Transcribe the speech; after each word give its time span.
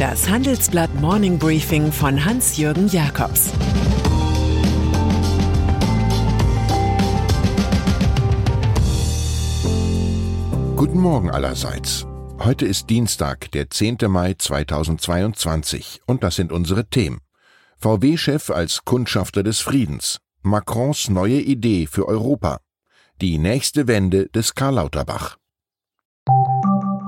Das 0.00 0.30
Handelsblatt 0.30 0.94
Morning 0.94 1.38
Briefing 1.38 1.92
von 1.92 2.24
Hans-Jürgen 2.24 2.88
Jakobs 2.88 3.50
Guten 10.74 10.98
Morgen 10.98 11.30
allerseits. 11.30 12.06
Heute 12.38 12.64
ist 12.64 12.88
Dienstag, 12.88 13.50
der 13.50 13.68
10. 13.68 13.98
Mai 14.08 14.32
2022 14.38 16.00
und 16.06 16.22
das 16.22 16.36
sind 16.36 16.50
unsere 16.50 16.88
Themen. 16.88 17.20
VW-Chef 17.76 18.48
als 18.48 18.86
Kundschafter 18.86 19.42
des 19.42 19.60
Friedens. 19.60 20.16
Macrons 20.40 21.10
neue 21.10 21.42
Idee 21.42 21.86
für 21.86 22.08
Europa. 22.08 22.60
Die 23.20 23.36
nächste 23.36 23.86
Wende 23.86 24.30
des 24.30 24.54
Karl 24.54 24.76
Lauterbach. 24.76 25.36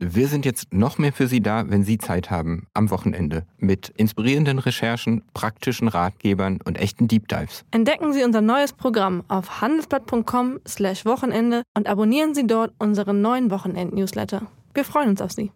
Wir 0.00 0.28
sind 0.28 0.44
jetzt 0.44 0.72
noch 0.72 0.98
mehr 0.98 1.12
für 1.12 1.26
Sie 1.26 1.40
da, 1.40 1.68
wenn 1.68 1.82
Sie 1.82 1.98
Zeit 1.98 2.30
haben, 2.30 2.68
am 2.72 2.88
Wochenende, 2.90 3.44
mit 3.56 3.88
inspirierenden 3.96 4.60
Recherchen, 4.60 5.24
praktischen 5.34 5.88
Ratgebern 5.88 6.60
und 6.64 6.78
echten 6.78 7.08
Deep 7.08 7.26
Dives. 7.26 7.64
Entdecken 7.72 8.12
Sie 8.12 8.22
unser 8.22 8.40
neues 8.40 8.72
Programm 8.72 9.24
auf 9.26 9.60
handelsblatt.com/slash 9.60 11.04
Wochenende 11.04 11.64
und 11.74 11.88
abonnieren 11.88 12.32
Sie 12.32 12.46
dort 12.46 12.72
unseren 12.78 13.22
neuen 13.22 13.50
Wochenend-Newsletter. 13.50 14.42
Wir 14.72 14.84
freuen 14.84 15.08
uns 15.08 15.20
auf 15.20 15.32
Sie. 15.32 15.50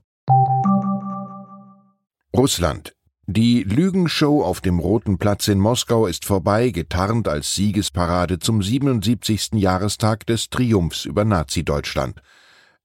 Russland. 2.36 2.96
Die 3.26 3.62
Lügenshow 3.62 4.42
auf 4.42 4.60
dem 4.60 4.80
Roten 4.80 5.18
Platz 5.18 5.46
in 5.46 5.60
Moskau 5.60 6.06
ist 6.06 6.24
vorbei, 6.24 6.70
getarnt 6.70 7.28
als 7.28 7.54
Siegesparade 7.54 8.40
zum 8.40 8.60
77. 8.60 9.50
Jahrestag 9.52 10.26
des 10.26 10.50
Triumphs 10.50 11.04
über 11.04 11.24
Nazi-Deutschland. 11.24 12.20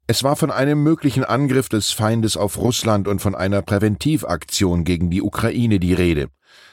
Es 0.10 0.24
war 0.24 0.38
von 0.38 0.52
einem 0.52 0.84
möglichen 0.84 1.26
Angriff 1.26 1.68
des 1.68 1.92
Feindes 1.92 2.38
auf 2.38 2.58
Russland 2.58 3.10
und 3.10 3.22
von 3.22 3.36
einer 3.36 3.62
Präventivaktion 3.62 4.86
gegen 4.86 5.10
die 5.10 5.22
Ukraine 5.22 5.82
die 5.82 5.94
Rede. 5.94 6.30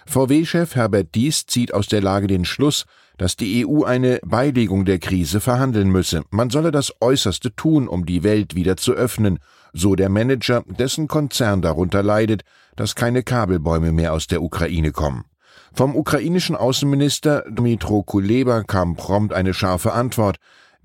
VW-Chef 0.06 0.76
Herbert 0.76 1.16
Dies 1.16 1.44
zieht 1.46 1.74
aus 1.74 1.88
der 1.88 2.00
Lage 2.00 2.28
den 2.28 2.44
Schluss, 2.44 2.84
dass 3.18 3.34
die 3.34 3.66
EU 3.66 3.82
eine 3.82 4.20
Beilegung 4.24 4.84
der 4.84 5.00
Krise 5.00 5.40
verhandeln 5.40 5.88
müsse. 5.88 6.22
Man 6.30 6.50
solle 6.50 6.70
das 6.70 6.92
Äußerste 7.00 7.56
tun, 7.56 7.88
um 7.88 8.06
die 8.06 8.22
Welt 8.22 8.54
wieder 8.54 8.76
zu 8.76 8.92
öffnen, 8.92 9.40
so 9.72 9.96
der 9.96 10.10
Manager, 10.10 10.62
dessen 10.68 11.08
Konzern 11.08 11.60
darunter 11.60 12.04
leidet, 12.04 12.42
dass 12.76 12.94
keine 12.94 13.24
Kabelbäume 13.24 13.90
mehr 13.90 14.12
aus 14.12 14.28
der 14.28 14.42
Ukraine 14.42 14.92
kommen. 14.92 15.24
Vom 15.72 15.96
ukrainischen 15.96 16.54
Außenminister 16.54 17.42
Dmytro 17.50 18.04
Kuleba 18.04 18.62
kam 18.62 18.94
prompt 18.94 19.34
eine 19.34 19.54
scharfe 19.54 19.92
Antwort. 19.92 20.36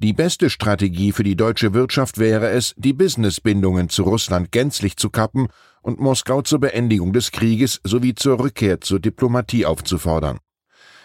Die 0.02 0.14
beste 0.14 0.50
Strategie 0.50 1.12
für 1.12 1.24
die 1.24 1.36
deutsche 1.36 1.74
Wirtschaft 1.74 2.20
wäre 2.20 2.52
es, 2.52 2.74
die 2.78 2.94
Businessbindungen 2.94 3.90
zu 3.90 4.04
Russland 4.04 4.50
gänzlich 4.50 4.96
zu 4.96 5.10
kappen 5.10 5.50
und 5.82 6.00
Moskau 6.00 6.42
zur 6.42 6.62
Beendigung 6.62 7.12
des 7.12 7.34
Krieges 7.34 7.82
sowie 7.84 8.16
zur 8.16 8.40
Rückkehr 8.40 8.80
zur 8.80 9.02
Diplomatie 9.02 9.66
aufzufordern. 9.66 10.40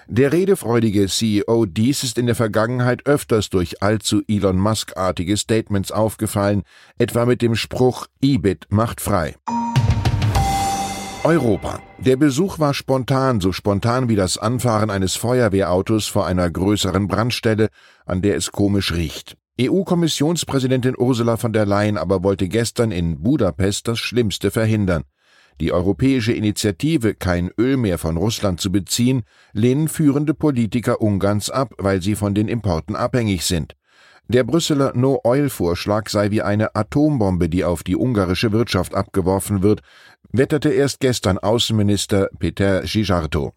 Der 0.07 0.33
redefreudige 0.33 1.09
CEO 1.09 1.67
dies 1.67 2.05
ist 2.05 2.19
in 2.19 2.27
der 2.27 2.37
Vergangenheit 2.37 3.05
öfters 3.05 3.51
durch 3.51 3.83
allzu 3.83 4.23
Elon 4.29 4.61
Musk-artige 4.61 5.37
Statements 5.37 5.91
aufgefallen, 5.91 6.63
etwa 6.97 7.27
mit 7.27 7.43
dem 7.43 7.57
Spruch 7.57 8.07
EBIT 8.23 8.67
macht 8.71 9.01
frei. 9.01 9.35
Europa. 11.25 11.81
Der 11.99 12.17
Besuch 12.17 12.59
war 12.59 12.75
spontan, 12.75 13.41
so 13.41 13.51
spontan 13.51 14.11
wie 14.11 14.15
das 14.15 14.37
Anfahren 14.37 14.91
eines 14.91 15.17
Feuerwehrautos 15.17 16.07
vor 16.07 16.27
einer 16.27 16.51
größeren 16.51 17.09
Brandstelle, 17.09 17.71
an 18.05 18.21
der 18.21 18.37
es 18.37 18.53
komisch 18.53 18.93
riecht. 18.93 19.35
EU-Kommissionspräsidentin 19.59 20.95
Ursula 20.99 21.39
von 21.39 21.55
der 21.55 21.65
Leyen 21.65 21.97
aber 21.97 22.23
wollte 22.23 22.47
gestern 22.49 22.91
in 22.91 23.23
Budapest 23.23 23.89
das 23.89 24.01
Schlimmste 24.01 24.51
verhindern. 24.51 25.05
Die 25.63 25.73
europäische 25.73 26.33
Initiative, 26.33 27.15
kein 27.15 27.51
Öl 27.57 27.79
mehr 27.79 27.97
von 27.97 28.19
Russland 28.19 28.61
zu 28.61 28.71
beziehen, 28.71 29.23
lehnen 29.55 29.89
führende 29.89 30.35
Politiker 30.35 31.01
Ungarns 31.01 31.49
ab, 31.49 31.73
weil 31.79 32.03
sie 32.03 32.17
von 32.17 32.35
den 32.35 32.49
Importen 32.49 32.97
abhängig 32.97 33.47
sind. 33.47 33.77
Der 34.29 34.43
Brüsseler 34.43 34.93
No-Oil-Vorschlag 34.95 36.09
sei 36.09 36.31
wie 36.31 36.41
eine 36.41 36.75
Atombombe, 36.75 37.51
die 37.51 37.63
auf 37.63 37.83
die 37.83 37.95
ungarische 37.95 38.53
Wirtschaft 38.53 38.95
abgeworfen 38.95 39.63
wird, 39.63 39.83
wetterte 40.37 40.71
erst 40.71 41.01
gestern 41.01 41.39
Außenminister 41.39 42.29
Peter 42.39 42.83
Gijarto. 42.83 43.53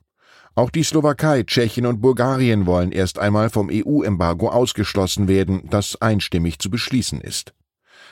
Auch 0.53 0.69
die 0.69 0.83
Slowakei, 0.83 1.43
Tschechien 1.43 1.85
und 1.85 2.01
Bulgarien 2.01 2.65
wollen 2.65 2.91
erst 2.91 3.19
einmal 3.19 3.49
vom 3.49 3.69
EU-Embargo 3.71 4.49
ausgeschlossen 4.49 5.27
werden, 5.27 5.67
das 5.69 6.01
einstimmig 6.01 6.59
zu 6.59 6.69
beschließen 6.69 7.21
ist. 7.21 7.53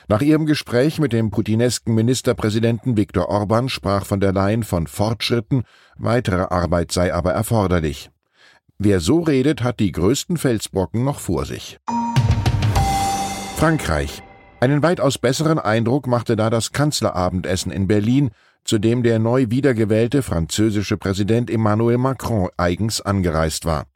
Nach 0.08 0.20
ihrem 0.20 0.46
Gespräch 0.46 0.98
mit 0.98 1.12
dem 1.12 1.30
putinesken 1.30 1.94
Ministerpräsidenten 1.94 2.96
Viktor 2.96 3.28
Orban 3.28 3.68
sprach 3.68 4.04
von 4.04 4.20
der 4.20 4.32
Leyen 4.32 4.62
von 4.62 4.86
Fortschritten, 4.86 5.64
weitere 5.96 6.42
Arbeit 6.42 6.92
sei 6.92 7.12
aber 7.12 7.32
erforderlich. 7.32 8.10
Wer 8.78 9.00
so 9.00 9.20
redet, 9.20 9.62
hat 9.62 9.80
die 9.80 9.90
größten 9.90 10.36
Felsbrocken 10.36 11.04
noch 11.04 11.18
vor 11.18 11.44
sich. 11.46 11.78
Frankreich. 13.56 14.22
Einen 14.60 14.82
weitaus 14.82 15.18
besseren 15.18 15.58
Eindruck 15.58 16.06
machte 16.06 16.34
da 16.34 16.50
das 16.50 16.72
Kanzlerabendessen 16.72 17.70
in 17.72 17.86
Berlin, 17.86 18.30
zu 18.66 18.78
dem 18.78 19.02
der 19.02 19.18
neu 19.18 19.46
wiedergewählte 19.48 20.22
französische 20.22 20.96
Präsident 20.96 21.50
Emmanuel 21.50 21.98
Macron 21.98 22.48
eigens 22.56 23.00
angereist 23.00 23.64
war. 23.64 23.86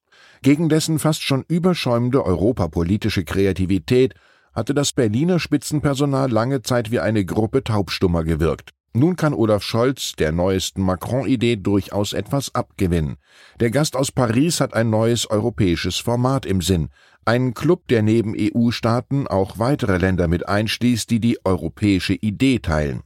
Gegen 0.43 0.69
dessen 0.69 0.99
fast 0.99 1.23
schon 1.23 1.45
überschäumende 1.49 2.25
europapolitische 2.25 3.25
Kreativität 3.25 4.15
hatte 4.55 4.75
das 4.75 4.93
Berliner 4.93 5.39
Spitzenpersonal 5.39 6.31
lange 6.31 6.63
Zeit 6.63 6.91
wie 6.91 7.01
eine 7.01 7.25
Gruppe 7.25 7.63
Taubstummer 7.63 8.25
gewirkt. 8.25 8.71
Nun 8.93 9.15
kann 9.15 9.35
Olaf 9.35 9.63
Scholz 9.63 10.15
der 10.19 10.33
neuesten 10.33 10.83
Macron-Idee 10.83 11.57
durchaus 11.57 12.13
etwas 12.13 12.55
abgewinnen. 12.55 13.19
Der 13.61 13.71
Gast 13.71 13.95
aus 13.95 14.11
Paris 14.11 14.61
hat 14.61 14.75
ein 14.75 14.91
neues 14.91 15.31
europäisches 15.31 15.99
Format 15.99 16.45
im 16.45 16.61
Sinn, 16.61 16.89
ein 17.25 17.55
Club, 17.55 17.87
der 17.89 18.03
neben 18.03 18.35
EU-Staaten 18.37 19.29
auch 19.29 19.59
weitere 19.59 19.99
Länder 19.99 20.27
mit 20.27 20.49
einschließt, 20.49 21.09
die 21.11 21.21
die 21.21 21.39
europäische 21.45 22.15
Idee 22.15 22.59
teilen. 22.59 23.03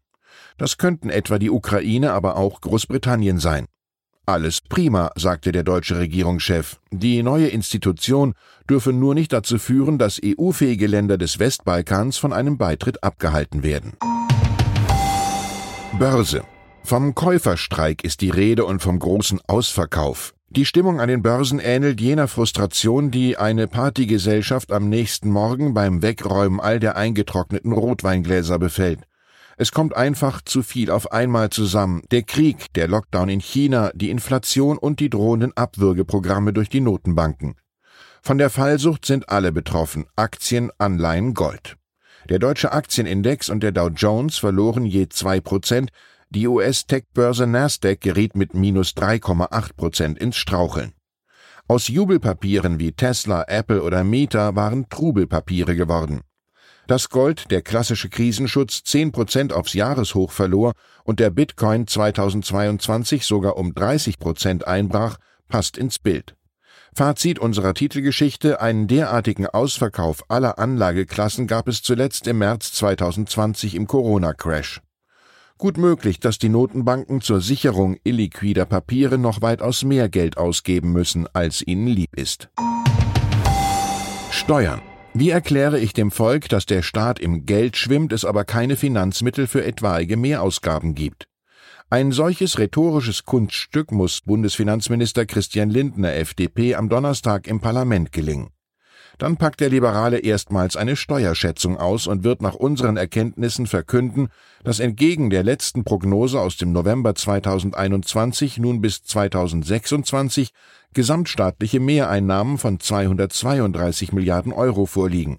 Das 0.57 0.79
könnten 0.79 1.11
etwa 1.11 1.39
die 1.39 1.51
Ukraine, 1.51 2.13
aber 2.13 2.37
auch 2.37 2.61
Großbritannien 2.61 3.39
sein. 3.39 3.67
Alles 4.27 4.63
prima, 4.63 5.11
sagte 5.17 5.53
der 5.53 5.65
deutsche 5.65 5.99
Regierungschef. 5.99 6.79
Die 6.91 7.23
neue 7.23 7.49
Institution 7.49 8.35
dürfe 8.71 8.93
nur 8.93 9.15
nicht 9.15 9.35
dazu 9.35 9.59
führen, 9.59 9.99
dass 9.99 10.21
EU-fähige 10.25 10.87
Länder 10.87 11.19
des 11.19 11.39
Westbalkans 11.39 12.17
von 12.17 12.33
einem 12.33 12.57
Beitritt 12.57 13.05
abgehalten 13.05 13.63
werden. 13.63 13.93
Börse. 15.99 16.43
Vom 16.83 17.15
Käuferstreik 17.15 18.03
ist 18.03 18.21
die 18.21 18.31
Rede 18.31 18.65
und 18.65 18.81
vom 18.81 18.99
großen 18.99 19.41
Ausverkauf. 19.47 20.35
Die 20.49 20.65
Stimmung 20.65 21.01
an 21.01 21.09
den 21.09 21.23
Börsen 21.23 21.59
ähnelt 21.59 22.01
jener 22.01 22.29
Frustration, 22.29 23.11
die 23.11 23.37
eine 23.37 23.67
Partygesellschaft 23.67 24.73
am 24.73 24.89
nächsten 24.89 25.31
Morgen 25.31 25.75
beim 25.75 26.01
Wegräumen 26.01 26.61
all 26.61 26.81
der 26.81 26.97
eingetrockneten 26.97 27.73
Rotweingläser 27.73 28.59
befällt. 28.59 29.01
Es 29.57 29.73
kommt 29.73 29.97
einfach 29.97 30.43
zu 30.43 30.63
viel 30.63 30.91
auf 30.91 31.13
einmal 31.13 31.51
zusammen. 31.51 32.03
Der 32.11 32.23
Krieg, 32.23 32.73
der 32.75 32.89
Lockdown 32.89 33.29
in 33.29 33.41
China, 33.41 33.91
die 33.95 34.11
Inflation 34.11 34.79
und 34.79 35.01
die 35.01 35.11
drohenden 35.11 35.57
Abwürgeprogramme 35.57 36.53
durch 36.53 36.69
die 36.69 36.81
Notenbanken. 36.81 37.57
Von 38.23 38.39
der 38.39 38.51
Fallsucht 38.51 39.05
sind 39.05 39.29
alle 39.29 39.53
betroffen. 39.53 40.07
Aktien, 40.17 40.71
Anleihen, 40.79 41.35
Gold. 41.35 41.77
Der 42.29 42.39
deutsche 42.39 42.73
Aktienindex 42.73 43.51
und 43.51 43.63
der 43.63 43.73
Dow 43.73 43.89
Jones 43.89 44.39
verloren 44.39 44.87
je 44.87 45.09
zwei 45.09 45.41
Prozent, 45.41 45.91
die 46.31 46.49
US-Tech-Börse 46.49 47.47
Nasdaq 47.47 48.01
geriet 48.01 48.35
mit 48.35 48.55
minus 48.55 48.93
3,8 48.97 49.77
Prozent 49.77 50.19
ins 50.19 50.37
Straucheln. 50.37 50.95
Aus 51.69 51.89
Jubelpapieren 51.89 52.79
wie 52.79 52.93
Tesla, 52.93 53.45
Apple 53.47 53.83
oder 53.83 54.05
Meta 54.05 54.57
waren 54.57 54.89
Trubelpapiere 54.89 55.77
geworden. 55.77 56.23
Dass 56.87 57.09
Gold, 57.09 57.51
der 57.51 57.63
klassische 57.63 58.11
Krisenschutz, 58.11 58.83
10 58.85 59.13
Prozent 59.13 59.53
aufs 59.53 59.73
Jahreshoch 59.73 60.31
verlor 60.31 60.73
und 61.05 61.19
der 61.19 61.31
Bitcoin 61.31 61.87
2022 61.87 63.25
sogar 63.25 63.57
um 63.57 63.75
30 63.75 64.19
Prozent 64.19 64.67
einbrach, 64.67 65.17
passt 65.49 65.79
ins 65.79 65.99
Bild. 65.99 66.37
Fazit 66.95 67.41
unserer 67.41 67.75
Titelgeschichte, 67.75 68.61
einen 68.61 68.87
derartigen 68.87 69.47
Ausverkauf 69.47 70.31
aller 70.31 70.59
Anlageklassen 70.59 71.47
gab 71.49 71.67
es 71.67 71.83
zuletzt 71.83 72.29
im 72.29 72.39
März 72.39 72.73
2020 72.73 73.75
im 73.75 73.89
Corona-Crash. 73.89 74.81
Gut 75.59 75.77
möglich, 75.77 76.21
dass 76.21 76.39
die 76.39 76.49
Notenbanken 76.49 77.21
zur 77.21 77.41
Sicherung 77.41 77.97
illiquider 78.05 78.65
Papiere 78.65 79.19
noch 79.19 79.41
weitaus 79.41 79.85
mehr 79.85 80.09
Geld 80.09 80.37
ausgeben 80.37 80.93
müssen, 80.93 81.27
als 81.33 81.67
ihnen 81.67 81.87
lieb 81.87 82.17
ist. 82.17 82.49
Steuern. 84.31 84.81
Wie 85.17 85.31
erkläre 85.31 85.79
ich 85.79 85.93
dem 85.93 86.11
Volk, 86.11 86.49
dass 86.49 86.67
der 86.67 86.83
Staat 86.83 87.21
im 87.21 87.47
Geld 87.47 87.77
schwimmt, 87.77 88.13
es 88.13 88.25
aber 88.25 88.45
keine 88.45 88.75
Finanzmittel 88.75 89.47
für 89.47 89.65
etwaige 89.65 90.17
Mehrausgaben 90.17 90.97
gibt? 90.97 91.29
Ein 91.89 92.11
solches 92.11 92.59
rhetorisches 92.59 93.25
Kunststück 93.25 93.93
muss 93.93 94.23
Bundesfinanzminister 94.23 95.25
Christian 95.25 95.71
Lindner 95.71 96.15
FDP 96.15 96.75
am 96.75 96.89
Donnerstag 96.89 97.47
im 97.47 97.61
Parlament 97.61 98.11
gelingen. 98.11 98.49
Dann 99.19 99.37
packt 99.37 99.61
der 99.61 99.69
Liberale 99.69 100.19
erstmals 100.19 100.77
eine 100.77 100.97
Steuerschätzung 100.97 101.77
aus 101.77 102.09
und 102.09 102.25
wird 102.25 102.43
nach 102.43 102.57
unseren 102.57 102.97
Erkenntnissen 102.97 103.69
verkünden, 103.69 104.29
dass 104.65 104.81
entgegen 104.81 105.31
der 105.31 105.45
letzten 105.45 105.85
Prognose 105.85 106.41
aus 106.41 106.57
dem 106.57 106.73
November 106.73 107.15
2021 107.15 108.59
nun 108.59 108.81
bis 108.81 109.05
2026 109.05 110.51
gesamtstaatliche 110.95 111.81
Mehreinnahmen 111.81 112.59
von 112.59 112.81
232 112.81 114.13
Milliarden 114.13 114.53
Euro 114.53 114.87
vorliegen. 114.87 115.39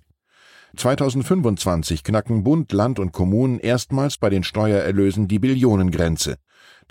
2025 0.76 2.04
knacken 2.04 2.44
Bund, 2.44 2.72
Land 2.72 3.00
und 3.00 3.12
Kommunen 3.12 3.60
erstmals 3.60 4.18
bei 4.18 4.30
den 4.30 4.44
Steuererlösen 4.44 5.28
die 5.28 5.40
Billionengrenze. 5.40 6.36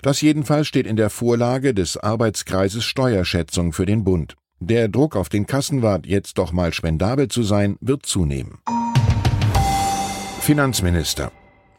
Das 0.01 0.21
jedenfalls 0.21 0.67
steht 0.67 0.87
in 0.87 0.97
der 0.97 1.09
Vorlage 1.09 1.73
des 1.73 1.97
Arbeitskreises 1.97 2.83
Steuerschätzung 2.83 3.73
für 3.73 3.85
den 3.85 4.03
Bund. 4.03 4.35
Der 4.59 4.87
Druck 4.87 5.15
auf 5.15 5.29
den 5.29 5.45
Kassenwart, 5.45 6.05
jetzt 6.05 6.37
doch 6.37 6.51
mal 6.51 6.73
spendabel 6.73 7.27
zu 7.27 7.43
sein, 7.43 7.77
wird 7.81 8.05
zunehmen. 8.05 8.59
Finanzminister. 10.39 11.31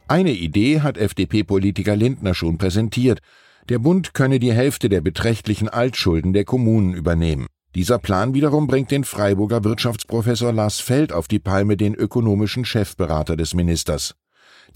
Eine 0.09 0.33
Idee 0.33 0.81
hat 0.81 0.99
FDP-Politiker 0.99 1.97
Lindner 1.97 2.35
schon 2.35 2.59
präsentiert. 2.59 3.21
Der 3.69 3.81
Bund 3.81 4.15
könne 4.15 4.39
die 4.39 4.53
Hälfte 4.53 4.89
der 4.89 5.01
beträchtlichen 5.01 5.69
Altschulden 5.69 6.33
der 6.33 6.45
Kommunen 6.45 6.95
übernehmen. 6.95 7.49
Dieser 7.75 7.99
Plan 7.99 8.33
wiederum 8.33 8.69
bringt 8.69 8.93
den 8.93 9.03
Freiburger 9.03 9.65
Wirtschaftsprofessor 9.65 10.53
Lars 10.53 10.79
Feld 10.79 11.13
auf 11.13 11.27
die 11.27 11.41
Palme, 11.41 11.77
den 11.77 11.97
ökonomischen 11.97 12.65
Chefberater 12.65 13.37
des 13.37 13.55
Ministers. 13.55 14.15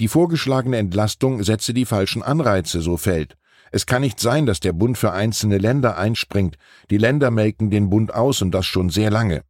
Die 0.01 0.09
vorgeschlagene 0.09 0.77
Entlastung 0.77 1.45
setze 1.45 1.73
die 1.73 1.85
falschen 1.85 2.25
Anreize, 2.25 2.81
so 2.81 2.97
Feld. 2.97 3.37
Es 3.71 3.87
kann 3.87 4.03
nicht 4.03 4.19
sein, 4.19 4.45
dass 4.45 4.59
der 4.59 4.73
Bund 4.73 4.99
für 4.99 5.13
einzelne 5.13 5.59
Länder 5.59 5.97
einspringt. 5.97 6.57
Die 6.91 6.99
Länder 6.99 7.31
melken 7.31 7.71
den 7.71 7.91
Bund 7.91 8.13
aus 8.13 8.43
und 8.43 8.51
das 8.51 8.67
schon 8.67 8.91
sehr 8.91 9.11
lange. 9.11 9.43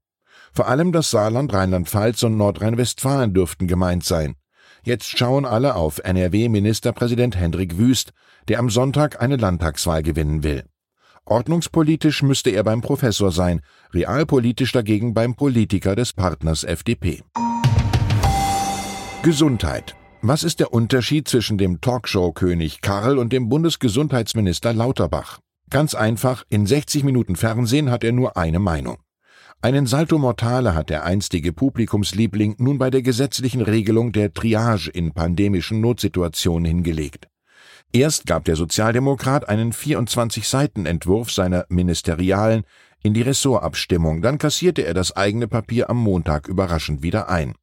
Vor 0.53 0.69
allem 0.69 0.93
das 0.93 1.11
Saarland, 1.11 1.55
Rheinland-Pfalz 1.55 2.23
und 2.25 2.37
Nordrhein-Westfalen 2.37 3.33
dürften 3.33 3.67
gemeint 3.67 4.05
sein. 4.05 4.35
Jetzt 4.83 5.17
schauen 5.19 5.45
alle 5.45 5.75
auf 5.75 6.01
NRW-Ministerpräsident 6.03 7.37
Hendrik 7.37 7.79
Wüst, 7.79 8.13
der 8.49 8.59
am 8.59 8.71
Sonntag 8.71 9.21
eine 9.21 9.37
Landtagswahl 9.37 10.03
gewinnen 10.03 10.43
will. 10.43 10.65
Ordnungspolitisch 11.27 12.23
müsste 12.23 12.51
er 12.51 12.65
beim 12.65 12.81
Professor 12.81 13.31
sein, 13.31 13.61
realpolitisch 13.93 14.73
dagegen 14.73 15.15
beim 15.15 15.37
Politiker 15.37 15.95
des 15.95 16.13
Partners 16.13 16.65
FDP. 16.65 17.23
Gesundheit. 19.23 19.95
Was 20.23 20.45
ist 20.45 20.61
der 20.61 20.73
Unterschied 20.73 21.29
zwischen 21.29 21.57
dem 21.57 21.81
Talkshow-König 21.81 22.81
Karl 22.81 23.19
und 23.19 23.33
dem 23.33 23.49
Bundesgesundheitsminister 23.49 24.73
Lauterbach? 24.73 25.39
Ganz 25.71 25.95
einfach, 25.95 26.45
in 26.49 26.67
60 26.67 27.05
Minuten 27.05 27.37
Fernsehen 27.37 27.91
hat 27.91 28.03
er 28.03 28.13
nur 28.13 28.37
eine 28.37 28.59
Meinung. 28.59 28.99
Einen 29.63 29.85
Salto 29.85 30.17
Mortale 30.17 30.75
hat 30.75 30.89
der 30.89 31.05
einstige 31.05 31.53
Publikumsliebling 31.53 32.55
nun 32.57 32.79
bei 32.79 32.89
der 32.89 33.03
gesetzlichen 33.03 33.61
Regelung 33.61 34.11
der 34.11 34.33
Triage 34.33 34.89
in 34.89 35.13
pandemischen 35.13 35.83
Notsituationen 35.83 36.65
hingelegt. 36.65 37.29
Erst 37.93 38.25
gab 38.25 38.47
der 38.47 38.57
Sozialdemokrat 38.57 39.51
einen 39.51 39.75
24-Seiten-Entwurf 39.75 41.31
seiner 41.31 41.67
Ministerialen 41.69 42.63
in 43.03 43.13
die 43.13 43.21
Ressortabstimmung, 43.21 44.23
dann 44.23 44.39
kassierte 44.39 44.87
er 44.87 44.95
das 44.95 45.15
eigene 45.15 45.47
Papier 45.47 45.91
am 45.91 45.99
Montag 45.99 46.49
überraschend 46.49 47.03
wieder 47.03 47.29
ein. 47.29 47.55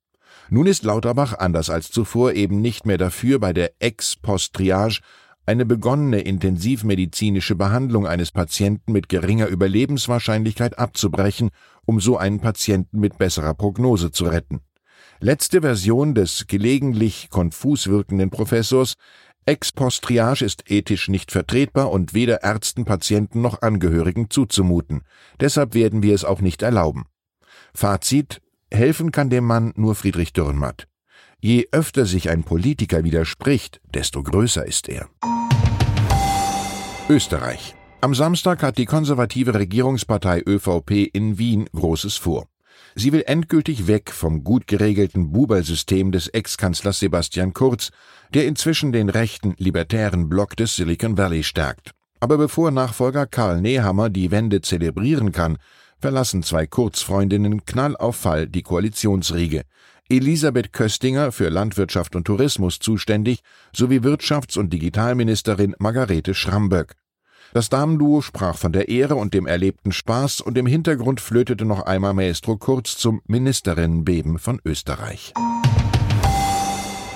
Nun 0.52 0.68
ist 0.68 0.84
Lauterbach 0.84 1.34
anders 1.34 1.72
als 1.72 1.90
zuvor 1.90 2.34
eben 2.34 2.62
nicht 2.62 2.86
mehr 2.86 3.00
dafür, 3.00 3.40
bei 3.40 3.54
der 3.54 3.72
Ex-Post-Triage 3.80 5.02
eine 5.48 5.66
begonnene 5.66 6.20
intensivmedizinische 6.20 7.56
Behandlung 7.56 8.06
eines 8.06 8.32
Patienten 8.32 8.92
mit 8.92 9.08
geringer 9.10 9.48
Überlebenswahrscheinlichkeit 9.48 10.78
abzubrechen, 10.78 11.50
um 11.86 12.02
so 12.02 12.18
einen 12.18 12.42
Patienten 12.42 13.00
mit 13.00 13.18
besserer 13.18 13.54
Prognose 13.54 14.12
zu 14.12 14.26
retten. 14.26 14.60
Letzte 15.20 15.62
Version 15.62 16.14
des 16.14 16.46
gelegentlich 16.48 17.30
konfus 17.30 17.88
wirkenden 17.88 18.30
Professors 18.30 18.96
Ex-Post-Triage 19.46 20.44
ist 20.44 20.70
ethisch 20.70 21.08
nicht 21.08 21.32
vertretbar 21.32 21.90
und 21.92 22.14
weder 22.14 22.44
Ärzten, 22.44 22.84
Patienten 22.84 23.42
noch 23.42 23.62
Angehörigen 23.62 24.30
zuzumuten. 24.30 25.04
Deshalb 25.40 25.74
werden 25.74 26.04
wir 26.04 26.14
es 26.14 26.26
auch 26.26 26.42
nicht 26.42 26.62
erlauben. 26.62 27.06
Fazit 27.74 28.42
Helfen 28.70 29.12
kann 29.12 29.30
dem 29.30 29.46
Mann 29.46 29.72
nur 29.78 29.96
Friedrich 29.96 30.34
Dürrenmatt. 30.34 30.90
Je 31.40 31.68
öfter 31.72 32.08
sich 32.08 32.30
ein 32.32 32.44
Politiker 32.44 33.04
widerspricht, 33.04 33.80
desto 33.94 34.24
größer 34.24 34.66
ist 34.66 34.90
er. 34.90 35.08
Österreich. 37.10 37.76
Am 38.02 38.16
Samstag 38.16 38.64
hat 38.64 38.80
die 38.80 38.86
konservative 38.86 39.54
Regierungspartei 39.54 40.42
ÖVP 40.48 41.10
in 41.14 41.38
Wien 41.38 41.70
Großes 41.74 42.18
vor. 42.18 42.48
Sie 42.96 43.14
will 43.14 43.24
endgültig 43.28 43.86
weg 43.86 44.12
vom 44.12 44.44
gut 44.44 44.66
geregelten 44.66 45.32
Buber-System 45.32 46.12
des 46.12 46.28
Ex-Kanzlers 46.28 47.00
Sebastian 47.00 47.54
Kurz, 47.54 47.92
der 48.34 48.48
inzwischen 48.48 48.92
den 48.92 49.10
rechten, 49.10 49.54
libertären 49.60 50.30
Block 50.30 50.56
des 50.56 50.76
Silicon 50.76 51.20
Valley 51.20 51.44
stärkt. 51.44 51.92
Aber 52.20 52.40
bevor 52.40 52.72
Nachfolger 52.72 53.28
Karl 53.28 53.62
Nehammer 53.62 54.10
die 54.10 54.32
Wende 54.32 54.62
zelebrieren 54.62 55.32
kann, 55.32 55.60
verlassen 56.00 56.42
zwei 56.42 56.66
Kurzfreundinnen 56.66 57.66
knall 57.66 57.96
auf 57.96 58.16
Fall 58.16 58.48
die 58.48 58.64
Koalitionsriege. 58.64 59.64
Elisabeth 60.10 60.72
Köstinger 60.72 61.34
für 61.34 61.50
Landwirtschaft 61.50 62.16
und 62.16 62.26
Tourismus 62.26 62.80
zuständig 62.80 63.42
sowie 63.74 64.00
Wirtschafts- 64.00 64.58
und 64.58 64.72
Digitalministerin 64.72 65.76
Margarete 65.80 66.34
Schramböck. 66.34 66.96
Das 67.54 67.70
Damenduo 67.70 68.22
sprach 68.22 68.58
von 68.58 68.72
der 68.72 68.88
Ehre 68.88 69.16
und 69.16 69.34
dem 69.34 69.48
erlebten 69.48 69.92
Spaß 69.92 70.42
und 70.42 70.58
im 70.58 70.66
Hintergrund 70.66 71.20
flötete 71.20 71.66
noch 71.66 71.82
einmal 71.82 72.14
Maestro 72.14 72.58
Kurz 72.58 72.98
zum 72.98 73.22
Ministerinnenbeben 73.26 74.40
von 74.40 74.62
Österreich. 74.64 75.34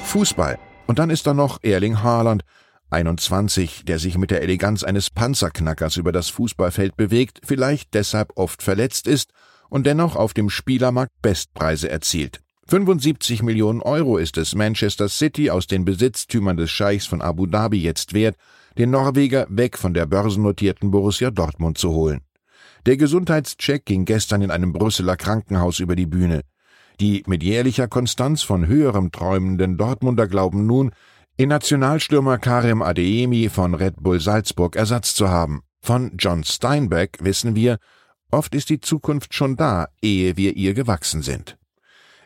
Fußball. 0.03 0.59
Und 0.87 0.99
dann 0.99 1.09
ist 1.09 1.27
da 1.27 1.33
noch 1.33 1.59
Erling 1.61 2.03
Haaland, 2.03 2.43
21, 2.89 3.85
der 3.85 3.99
sich 3.99 4.17
mit 4.17 4.31
der 4.31 4.41
Eleganz 4.41 4.83
eines 4.83 5.09
Panzerknackers 5.09 5.95
über 5.95 6.11
das 6.11 6.29
Fußballfeld 6.29 6.97
bewegt, 6.97 7.39
vielleicht 7.45 7.93
deshalb 7.93 8.33
oft 8.35 8.61
verletzt 8.61 9.07
ist 9.07 9.31
und 9.69 9.85
dennoch 9.85 10.17
auf 10.17 10.33
dem 10.33 10.49
Spielermarkt 10.49 11.13
Bestpreise 11.21 11.89
erzielt. 11.89 12.40
75 12.71 13.43
Millionen 13.43 13.81
Euro 13.81 14.17
ist 14.17 14.37
es 14.37 14.55
Manchester 14.55 15.09
City 15.09 15.49
aus 15.49 15.67
den 15.67 15.83
Besitztümern 15.83 16.55
des 16.55 16.71
Scheichs 16.71 17.05
von 17.05 17.21
Abu 17.21 17.45
Dhabi 17.45 17.81
jetzt 17.81 18.13
wert, 18.13 18.37
den 18.77 18.91
Norweger 18.91 19.45
weg 19.49 19.77
von 19.77 19.93
der 19.93 20.05
börsennotierten 20.05 20.89
Borussia 20.89 21.31
Dortmund 21.31 21.77
zu 21.77 21.91
holen. 21.91 22.21
Der 22.85 22.95
Gesundheitscheck 22.95 23.83
ging 23.83 24.05
gestern 24.05 24.41
in 24.41 24.51
einem 24.51 24.71
Brüsseler 24.71 25.17
Krankenhaus 25.17 25.81
über 25.81 25.97
die 25.97 26.05
Bühne. 26.05 26.43
Die 27.01 27.23
mit 27.27 27.43
jährlicher 27.43 27.89
Konstanz 27.89 28.41
von 28.41 28.65
höherem 28.65 29.11
träumenden 29.11 29.75
Dortmunder 29.77 30.27
glauben 30.27 30.65
nun, 30.65 30.91
in 31.35 31.49
Nationalstürmer 31.49 32.37
Karim 32.37 32.81
Adeyemi 32.81 33.49
von 33.49 33.75
Red 33.75 33.95
Bull 34.01 34.21
Salzburg 34.21 34.77
Ersatz 34.77 35.13
zu 35.13 35.27
haben. 35.27 35.63
Von 35.81 36.13
John 36.17 36.45
Steinbeck 36.45 37.17
wissen 37.19 37.53
wir, 37.53 37.79
oft 38.31 38.55
ist 38.55 38.69
die 38.69 38.79
Zukunft 38.79 39.33
schon 39.33 39.57
da, 39.57 39.89
ehe 40.01 40.37
wir 40.37 40.55
ihr 40.55 40.73
gewachsen 40.73 41.21
sind. 41.21 41.57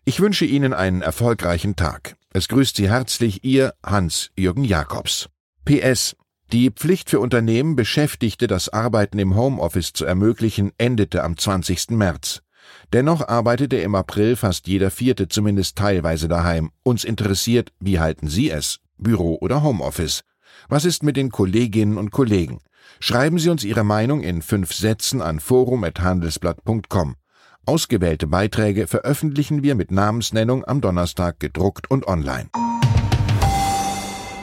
Ich 0.08 0.20
wünsche 0.20 0.46
Ihnen 0.46 0.74
einen 0.74 1.02
erfolgreichen 1.02 1.76
Tag. 1.76 2.16
Es 2.32 2.48
grüßt 2.48 2.76
Sie 2.76 2.90
herzlich 2.90 3.44
Ihr 3.44 3.74
Hans-Jürgen 3.84 4.64
Jakobs. 4.64 5.30
PS 5.66 6.16
die 6.52 6.70
Pflicht 6.70 7.10
für 7.10 7.20
Unternehmen, 7.20 7.76
Beschäftigte 7.76 8.46
das 8.46 8.70
Arbeiten 8.70 9.18
im 9.18 9.36
Homeoffice 9.36 9.94
zu 9.94 10.06
ermöglichen, 10.06 10.72
endete 10.78 11.24
am 11.24 11.38
20. 11.38 11.90
März. 11.92 12.44
Dennoch 12.94 13.28
arbeitete 13.28 13.78
im 13.78 13.96
April 13.96 14.36
fast 14.36 14.68
jeder 14.68 14.92
Vierte 14.92 15.28
zumindest 15.28 15.76
teilweise 15.76 16.28
daheim. 16.28 16.70
Uns 16.84 17.04
interessiert, 17.04 17.74
wie 17.80 18.00
halten 18.00 18.28
Sie 18.28 18.52
es? 18.52 18.80
Büro 18.98 19.40
oder 19.42 19.64
Homeoffice? 19.64 20.22
Was 20.70 20.86
ist 20.86 21.02
mit 21.02 21.18
den 21.18 21.32
Kolleginnen 21.32 21.98
und 21.98 22.12
Kollegen? 22.12 22.60
Schreiben 23.00 23.40
Sie 23.40 23.50
uns 23.50 23.64
Ihre 23.64 23.84
Meinung 23.84 24.22
in 24.22 24.44
fünf 24.44 24.72
Sätzen 24.72 25.22
an 25.22 25.40
forum.handelsblatt.com. 25.40 27.16
Ausgewählte 27.66 28.28
Beiträge 28.28 28.88
veröffentlichen 28.88 29.64
wir 29.64 29.76
mit 29.76 29.92
Namensnennung 29.92 30.66
am 30.66 30.82
Donnerstag 30.82 31.40
gedruckt 31.40 31.90
und 31.90 32.06
online. 32.08 32.50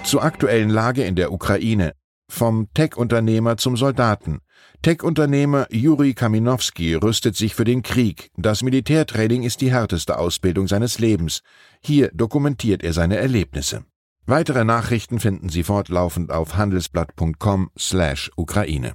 Zur 0.04 0.24
aktuellen 0.24 0.70
Lage 0.70 1.04
in 1.04 1.14
der 1.14 1.30
Ukraine. 1.32 1.92
Vom 2.28 2.68
Tech-Unternehmer 2.74 3.58
zum 3.58 3.76
Soldaten. 3.76 4.40
Tech-Unternehmer 4.82 5.66
Juri 5.70 6.14
Kaminowski 6.14 6.94
rüstet 6.94 7.36
sich 7.36 7.54
für 7.54 7.64
den 7.64 7.82
Krieg. 7.82 8.30
Das 8.36 8.62
Militärtraining 8.62 9.42
ist 9.42 9.60
die 9.60 9.70
härteste 9.70 10.16
Ausbildung 10.18 10.66
seines 10.66 10.98
Lebens. 10.98 11.42
Hier 11.80 12.10
dokumentiert 12.12 12.82
er 12.82 12.92
seine 12.92 13.16
Erlebnisse. 13.16 13.84
Weitere 14.26 14.64
Nachrichten 14.64 15.20
finden 15.20 15.48
Sie 15.48 15.62
fortlaufend 15.62 16.32
auf 16.32 16.56
handelsblatt.com/Ukraine. 16.56 18.94